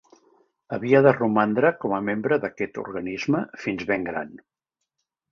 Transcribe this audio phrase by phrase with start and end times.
[0.75, 4.33] Havia de romandre com a membre d'aquest organisme fins ben gran.